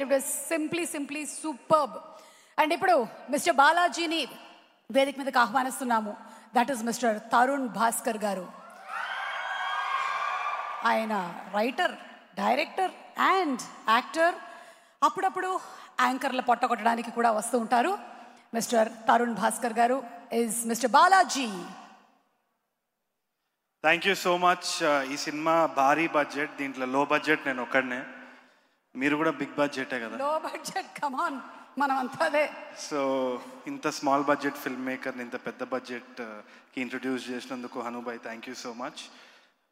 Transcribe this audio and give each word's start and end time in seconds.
And 0.00 0.06
it 0.08 0.14
was 0.16 0.28
simply 0.50 0.84
simply 0.92 1.22
superb 1.38 1.96
and 2.60 2.72
ఇప్పుడు 2.76 2.94
mister 3.32 3.56
బాలాజీని 3.60 4.20
వేదిక 4.96 5.18
మీదకి 5.20 5.38
ఆహ్వానిస్తున్నాము. 5.42 6.12
That 6.56 6.70
is 6.74 6.84
Mr 6.88 7.16
Tarun 7.32 7.66
Bhaskar 7.78 8.18
గారు. 8.24 8.44
ఆయన 10.90 11.14
రైటర్ 11.56 11.94
డైరెక్టర్ 12.38 12.92
అండ్ 13.32 13.62
యాక్టర్ 13.96 14.36
అప్పుడప్పుడు 15.08 15.50
యాంకర్ల 16.06 16.42
పొట్టగొట్టడానికి 16.48 17.10
కూడా 17.18 17.32
వస్తూ 17.38 17.58
ఉంటారు. 17.64 17.92
మిస్టర్ 18.56 18.90
తరుణ్ 19.08 19.36
భాస్కర్ 19.42 19.76
గారు 19.80 19.98
is 20.40 20.60
Mr 20.70 20.92
Balaji. 20.96 21.48
Thank 23.84 24.08
you 24.10 24.14
so 24.24 24.32
much 24.46 24.70
ఈ 25.12 25.18
సినిమా 25.26 25.56
భారీ 25.82 26.08
బడ్జెట్ 26.16 26.56
దీంట్లో 26.62 26.88
లో 26.96 27.04
బడ్జెట్ 27.12 27.46
నేను 27.50 27.62
ఒక్కడనే. 27.66 28.00
మీరు 28.94 29.14
కూడా 29.20 29.32
బిగ్ 29.40 29.56
బడ్జెటే 29.60 29.98
కదా? 30.04 30.16
లో 30.22 30.30
బడ్జెట్ 30.46 30.90
కమాన్ 31.00 31.38
మనం 31.80 31.96
అంతా 32.02 32.20
అదే 32.28 32.44
సో 32.86 33.00
ఇంత 33.70 33.88
స్మాల్ 33.98 34.24
బడ్జెట్ 34.30 34.62
ఫిల్మ్ 34.64 34.86
మేకర్ని 34.90 35.22
ఇంత 35.26 35.36
పెద్ద 35.46 35.62
బడ్జెట్కి 35.74 36.78
ఇంట్రడ్యూస్ 36.84 37.28
చేసినందుకు 37.32 37.78
Hanubhai 37.88 38.18
thank 38.26 38.48
you 38.50 38.54
so 38.64 38.72
much 38.82 39.00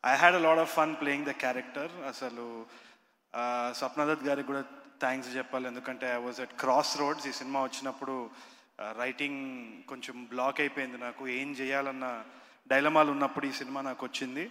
I 0.04 0.12
had 0.22 0.38
a 0.40 0.42
lot 0.46 0.62
of 0.64 0.72
fun 0.78 0.94
playing 1.00 1.28
the 1.30 1.34
character 1.44 1.92
అసలు 2.12 2.44
స్వప్నదత్ 3.80 4.26
గారికి 4.28 4.48
కూడా 4.50 4.62
థ్యాంక్స్ 5.04 5.34
చెప్పాలి. 5.36 5.66
ఎందుకంటే 5.72 6.06
I 6.16 6.20
was 6.26 6.40
at 6.44 6.54
cross 6.62 6.92
roads 7.02 7.26
ఈ 7.30 7.34
సినిమా 7.40 7.58
వచ్చినప్పుడు 7.62 8.14
రైటింగ్ 9.02 9.42
కొంచెం 9.90 10.16
బ్లాక్ 10.32 10.60
అయిపోయింది 10.64 10.98
నాకు. 11.06 11.22
ఏం 11.40 11.50
చేయాలన్న 11.60 12.06
డైలమాలు 12.70 13.10
ఉన్నప్పుడు 13.16 13.46
ఈ 13.46 13.52
సినిమా 13.60 13.80
నాకు 13.80 14.02
వచ్చింది. 14.06 14.44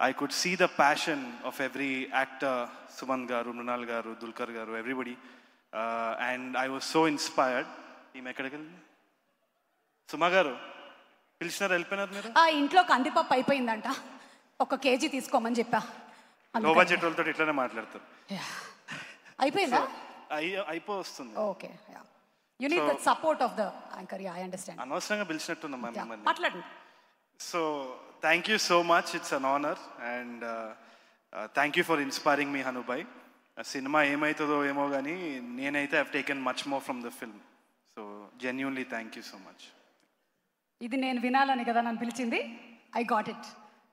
I 0.00 0.10
could 0.12 0.34
see 0.40 0.50
the 0.56 0.66
passion 0.80 1.22
of 1.46 1.58
every 1.66 1.92
actor 2.14 2.58
Suman 2.98 3.26
గారు 3.30 3.50
మృణాల్ 3.58 3.84
గారు 3.84 4.10
దుల్కర్ 4.22 4.52
గారు 4.58 4.72
everybody 4.80 5.14
and 6.30 6.56
I 6.64 6.66
was 6.74 6.86
so 6.94 7.00
inspired 7.12 7.70
ఈమె 8.18 8.30
ఎక్కడికి 8.30 8.54
వెళ్ళింది? 8.56 8.80
సుమా 10.08 10.28
గారు 10.36 10.52
పిలిచినారు 11.40 11.72
వెళ్ళిపోయినారు 11.72 12.12
మీరు? 12.16 12.28
ఆ 12.42 12.44
ఇంట్లో 12.60 12.82
కందిపప్పు 12.82 13.32
అయిపోయిందంట. 13.32 13.88
ఒక 14.60 14.76
కేజీ 14.84 15.08
తీసుకోమని 15.08 15.58
చెప్పా. 15.58 15.80
లో. 16.54 16.70
బడ్జెట్ 16.78 17.04
వాళ్ళతో 17.04 17.24
ఇట్లానే 17.32 17.54
మాట్లాడతారు. 17.62 18.04
అయిపోయిందా? 19.42 19.80
అయి 20.36 20.48
అయిపో 20.72 20.92
వస్తుంది. 21.02 21.34
Okay 21.50 21.68
you. 22.60 22.68
Need 22.72 22.88
the 22.92 22.96
support 23.10 23.42
of 23.46 23.54
the 23.60 23.64
anchor 23.98 24.22
I 24.38 24.42
understand 24.46 24.80
అనవసరంగా 24.84 25.26
పిలిచినట్టున్నాం 25.30 25.82
so 27.40 27.60
thank 28.24 28.48
you 28.50 28.56
so 28.70 28.76
much 28.92 29.10
it's 29.18 29.34
an 29.38 29.48
honour 29.54 29.80
and 30.14 30.44
thank 31.58 31.78
you 31.78 31.84
for 31.90 32.00
inspiring 32.06 32.52
me 32.56 32.62
Hanubhai 32.68 33.04
cinema 33.72 34.00
ఏమవుతుందో 34.12 34.56
ఏమో 34.70 34.84
కానీ 34.94 35.14
నేనైతే 35.58 35.96
I've 36.00 36.10
taken 36.16 36.42
much 36.48 36.62
more 36.72 36.82
from 36.86 37.00
the 37.06 37.10
film 37.20 37.40
so 37.94 38.02
genuinely 38.44 38.84
thank 38.94 39.16
you 39.18 39.22
so 39.30 39.38
much 39.46 39.64
ఇది 40.80 40.96
నేను 41.04 41.20
వినాలని 41.26 41.64
కదా 41.68 41.80
నన్ను 41.86 42.00
పిలిచింది. 42.02 42.40
ఐ 42.98 43.02
గాట్ 43.12 43.28
ఇట్ 43.32 43.46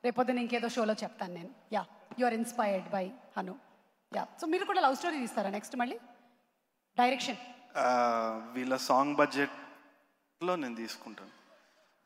రేపొద్దున 0.05 0.41
ఇంకేదో 0.45 0.67
షోలో 0.75 0.95
చెప్తాను 1.03 1.33
నేను. 1.37 1.51
Yeah 1.75 1.81
you 2.19 2.25
are 2.27 2.35
inspired 2.39 2.89
by 2.95 3.05
Hanu 3.37 3.55
yeah 4.11 4.23
so 4.41 4.47
మీరు 4.51 4.65
కూడా 4.71 4.81
లవ్ 4.85 4.97
స్టోరీ 4.99 5.17
తీస్తారా 5.23 5.49
నెక్స్ట్ 5.57 5.75
మళ్ళీ? 5.81 5.97
డైరెక్షన్ 6.97 7.39
వీళ్ళ 8.55 8.75
సాంగ్ 8.89 9.15
బడ్జెట్లో 9.21 10.53
నేను 10.63 10.77
తీసుకుంటాను. 10.83 11.33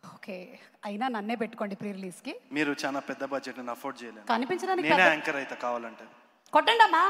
ఓకే 0.03 0.35
అయినా 0.87 1.05
నన్నే 1.15 1.35
పెట్టుకోండి 1.41 1.75
ప్రీ 1.81 1.89
రిలీజ్కి. 1.97 2.33
మీరు 2.57 2.71
చాలా 2.83 2.99
పెద్ద 3.09 3.23
బడ్జెట్ 3.33 3.57
నేను 3.59 3.73
అఫోర్డ్ 3.75 3.97
చేయలేను. 4.01 4.25
కనిపించడానికి 4.33 4.89
నేనే 4.89 5.05
యాంకర్ 5.11 5.37
అయితే 5.41 5.55
కావాలంటే. 5.65 6.05
కొట్టండి 6.53 6.83
అమ్మా. 6.87 7.03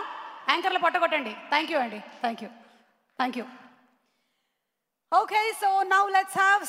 యాంకర్లు 0.51 0.79
పట్టకొట్టండి 0.85 1.33
థ్యాంక్ 1.51 1.71
యూ 1.73 1.79
అండి 1.85 1.99
thank 2.21 2.41
you 2.43 2.49
thank 3.19 3.37
you 3.39 3.45
okay 5.11 5.41
so 5.61 5.69
now 5.93 6.01
let's 6.15 6.37
have 6.41 6.63